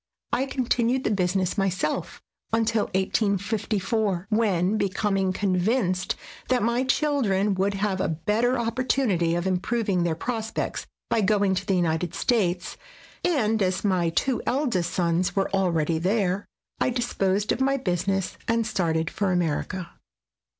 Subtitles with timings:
[0.33, 6.15] I continued the business myself until 1854, when, becoming convinced
[6.47, 11.61] that my children would have a better opportunity of improving their prospects by going to
[11.61, 12.77] SKETCHES OF TEAYEL the United States,
[13.23, 16.47] and as my two eldest sons were already there,
[16.79, 19.87] I disposed of my business and started for America.